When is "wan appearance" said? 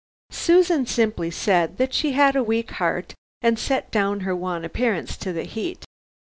4.35-5.15